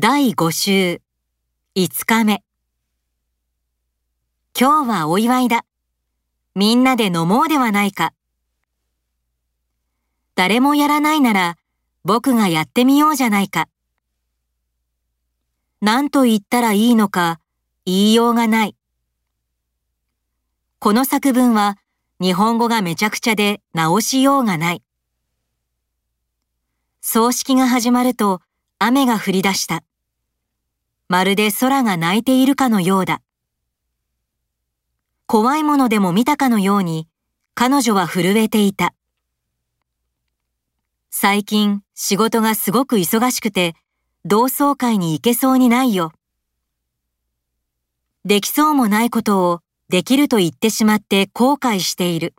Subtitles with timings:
[0.00, 1.00] 第5週
[1.74, 2.44] 5日目
[4.56, 5.64] 今日はお祝いだ。
[6.54, 8.12] みんなで飲もうではないか。
[10.36, 11.56] 誰もやらないなら
[12.04, 13.66] 僕がやってみようじゃないか。
[15.80, 17.40] 何と言ったらいいのか
[17.84, 18.76] 言いようがない。
[20.78, 21.76] この作文は
[22.20, 24.82] 日本語がめちゃくちゃで直しようがない。
[27.00, 28.40] 葬式が始まると
[28.78, 29.82] 雨が降り出した。
[31.10, 33.22] まるで空が泣いているかのようだ。
[35.26, 37.08] 怖いものでも見たかのように
[37.54, 38.92] 彼女は震えていた。
[41.10, 43.74] 最近仕事がすごく忙しくて
[44.26, 46.12] 同窓会に行けそうにないよ。
[48.26, 52.34] できそうもないことをできると言ってしまって後悔している。